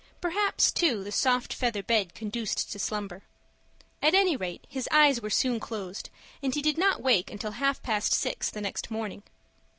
[0.19, 3.21] Perhaps, too, the soft feather bed conduced to slumber.
[4.01, 6.09] At any rate his eyes were soon closed,
[6.41, 9.21] and he did not awake until half past six the next morning.